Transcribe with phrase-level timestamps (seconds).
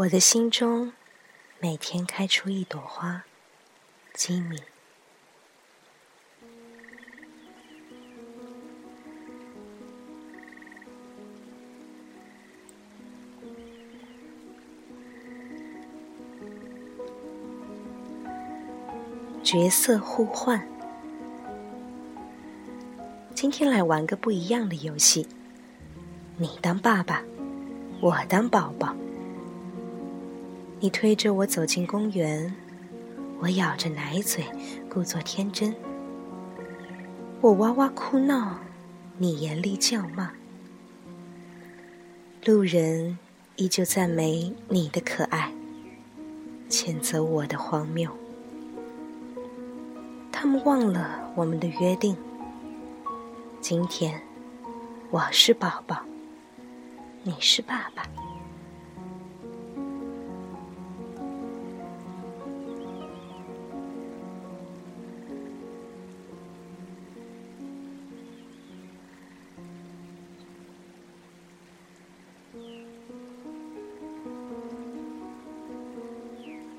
[0.00, 0.94] 我的心中
[1.58, 3.22] 每天开出一朵花，
[4.14, 4.56] 吉米。
[19.42, 20.66] 角色互换，
[23.34, 25.28] 今天来玩个不一样的游戏。
[26.38, 27.22] 你当爸爸，
[28.00, 28.96] 我当宝宝。
[30.82, 32.54] 你推着我走进公园，
[33.38, 34.42] 我咬着奶嘴，
[34.88, 35.74] 故作天真。
[37.42, 38.58] 我哇哇哭闹，
[39.18, 40.32] 你严厉叫骂。
[42.46, 43.18] 路人
[43.56, 45.52] 依旧赞美你的可爱，
[46.70, 48.10] 谴责我的荒谬。
[50.32, 52.16] 他们忘了我们的约定。
[53.60, 54.18] 今天，
[55.10, 56.00] 我是宝宝，
[57.22, 58.02] 你是爸爸。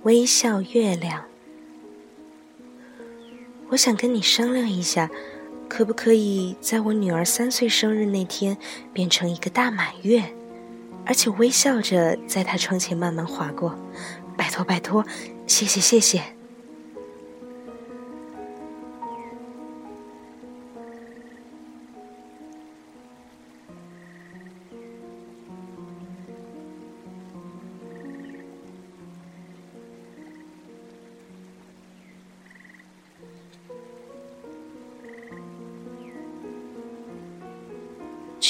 [0.04, 1.24] 微笑月亮。
[3.70, 5.10] 我想跟你商量一下，
[5.70, 8.58] 可不可以在我女儿三岁生日那天
[8.92, 10.24] 变成一个大满月，
[11.06, 13.76] 而且微笑着在她窗前慢慢划过？
[14.36, 15.06] 拜托拜托，
[15.46, 16.41] 谢谢谢谢。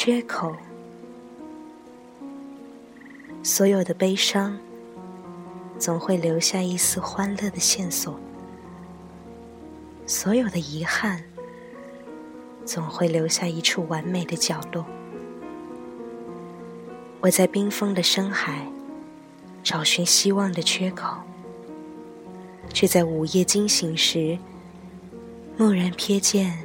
[0.04, 0.56] 缺口，
[3.44, 4.58] 所有的悲伤
[5.78, 8.16] 总会留下一丝欢乐的线索；
[10.08, 11.24] 所有的遗憾
[12.66, 14.84] 总会留下一处完美的角落。
[17.20, 18.66] 我在冰封的深海
[19.62, 21.18] 找寻希望的缺口，
[22.74, 24.40] 却在午夜惊醒时，
[25.60, 26.58] 蓦然瞥见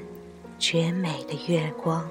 [0.59, 2.09] 绝美的月光。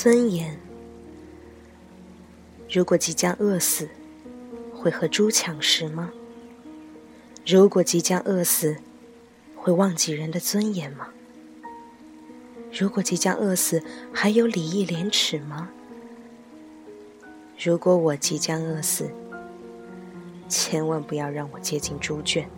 [0.00, 0.56] 尊严。
[2.70, 3.88] 如果即将饿死，
[4.72, 6.12] 会和猪抢食吗？
[7.44, 8.76] 如果即将饿死，
[9.56, 11.08] 会忘记人的尊严吗？
[12.72, 13.82] 如果即将饿死，
[14.12, 15.68] 还有礼义廉耻吗？
[17.58, 19.10] 如果我即将饿死，
[20.48, 22.48] 千万不要让我接近猪圈。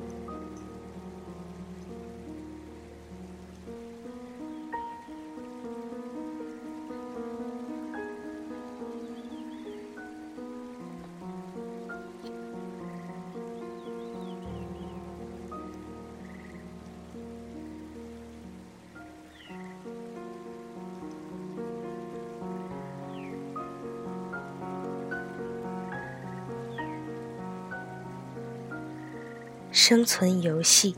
[29.83, 30.95] 生存游戏，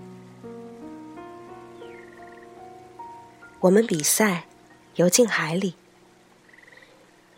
[3.60, 4.46] 我们比赛
[4.96, 5.76] 游进海里。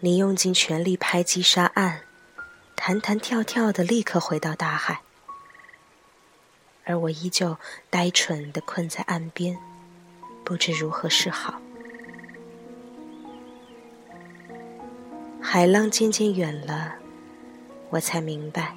[0.01, 2.01] 你用尽全力拍击沙岸，
[2.75, 5.03] 弹弹跳跳的立刻回到大海，
[6.87, 7.59] 而我依旧
[7.91, 9.59] 呆蠢的困在岸边，
[10.47, 11.61] 不知如何是好。
[15.43, 16.95] 海浪渐渐远了，
[17.91, 18.75] 我才明白。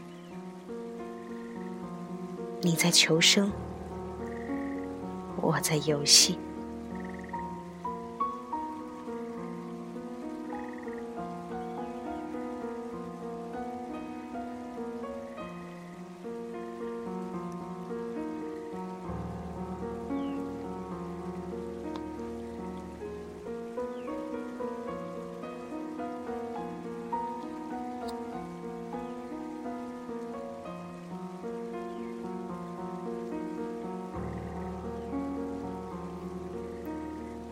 [2.61, 3.51] 你在求生，
[5.39, 6.39] 我在游戏。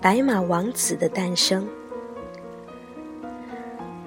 [0.06, 1.68] 白马王子的诞生。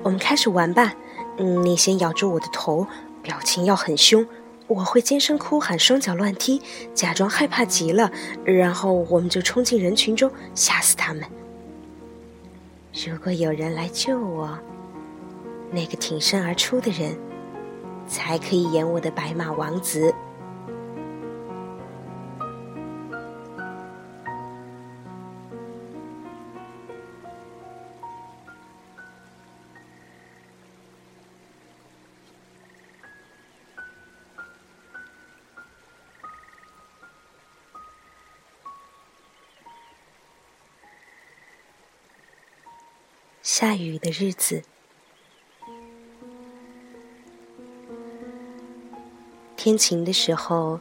[0.04, 0.94] 我们开始玩吧。
[1.36, 2.86] 你先咬住我的头，
[3.20, 4.24] 表情要很凶。
[4.68, 6.62] 我会尖声哭喊，双脚乱踢，
[6.94, 8.12] 假装害怕极了，
[8.44, 11.24] 然后我们就冲进人群中，吓死他们。
[13.04, 14.56] 如果有人来救我，
[15.72, 17.18] 那个挺身而出的人，
[18.06, 20.14] 才可以演我的白马王子。
[43.50, 44.62] 下雨的日子，
[49.56, 50.78] 天晴的时候，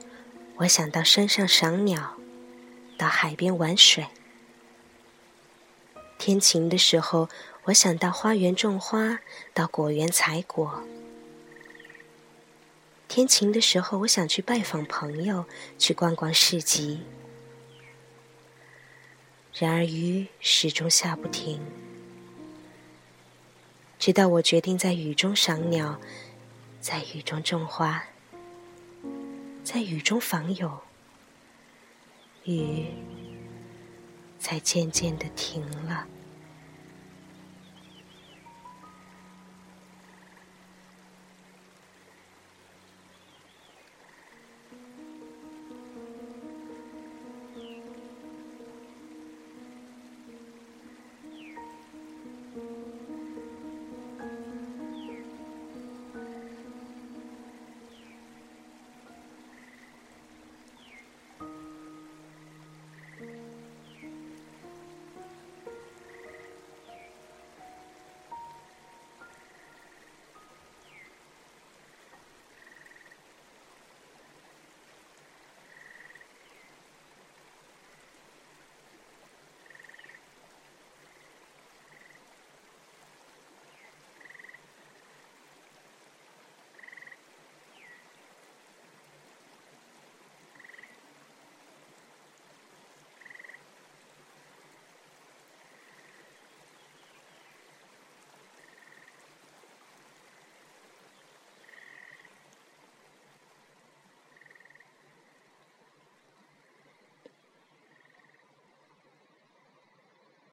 [0.57, 2.17] 我想到山上赏鸟，
[2.97, 4.07] 到海边玩水；
[6.17, 7.29] 天晴的时候，
[7.63, 9.21] 我想到花园种花，
[9.53, 10.83] 到果园采果；
[13.07, 15.45] 天晴的时候，我想去拜访朋友，
[15.77, 16.99] 去逛逛市集。
[19.53, 21.61] 然而雨始终下不停。
[24.07, 25.99] 直到我决定在雨中赏鸟，
[26.79, 28.01] 在雨中种花，
[29.65, 30.79] 在雨中访友，
[32.45, 32.85] 雨
[34.39, 36.07] 才渐渐的停了。